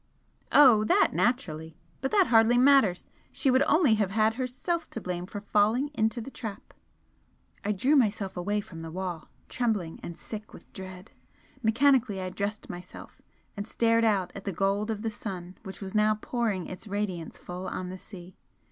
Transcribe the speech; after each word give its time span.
"Oh! 0.51 0.83
That, 0.85 1.11
naturally! 1.13 1.77
But 2.01 2.09
that 2.09 2.25
hardly 2.25 2.57
matters. 2.57 3.05
She 3.31 3.51
would 3.51 3.61
only 3.67 3.93
have 4.01 4.09
had 4.09 4.33
herself 4.33 4.89
to 4.89 4.99
blame 4.99 5.27
for 5.27 5.41
falling 5.41 5.91
into 5.93 6.19
the 6.21 6.31
trap." 6.31 6.73
I 7.63 7.71
drew 7.71 7.95
myself 7.95 8.35
away 8.35 8.61
from 8.61 8.81
the 8.81 8.89
wall, 8.89 9.29
trembling 9.47 9.99
and 10.01 10.17
sick 10.17 10.53
with 10.53 10.73
dread. 10.73 11.11
Mechanically 11.61 12.19
I 12.19 12.31
dressed 12.31 12.67
myself, 12.67 13.21
and 13.55 13.67
stared 13.67 14.03
out 14.03 14.31
at 14.33 14.45
the 14.45 14.51
gold 14.51 14.89
of 14.89 15.03
the 15.03 15.11
sun 15.11 15.59
which 15.61 15.81
was 15.81 15.93
now 15.93 16.15
pouring 16.15 16.65
its 16.65 16.87
radiance 16.87 17.37
full 17.37 17.67
on 17.67 17.89
the 17.89 17.99
sea. 17.99 18.35